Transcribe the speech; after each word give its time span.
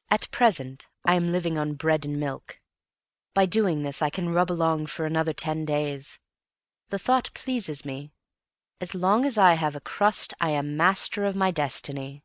_"At 0.10 0.28
present 0.32 0.88
I 1.04 1.14
am 1.14 1.30
living 1.30 1.56
on 1.56 1.74
bread 1.74 2.04
and 2.04 2.18
milk. 2.18 2.60
By 3.32 3.46
doing 3.46 3.84
this 3.84 4.02
I 4.02 4.10
can 4.10 4.30
rub 4.30 4.50
along 4.50 4.86
for 4.86 5.06
another 5.06 5.32
ten 5.32 5.64
days. 5.64 6.18
The 6.88 6.98
thought 6.98 7.30
pleases 7.32 7.84
me. 7.84 8.10
As 8.80 8.92
long 8.92 9.24
as 9.24 9.38
I 9.38 9.54
have 9.54 9.76
a 9.76 9.80
crust 9.80 10.34
I 10.40 10.50
am 10.50 10.76
master 10.76 11.24
of 11.24 11.36
my 11.36 11.52
destiny. 11.52 12.24